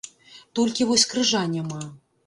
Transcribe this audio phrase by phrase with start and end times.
[0.59, 1.83] Толькі вось крыжа няма.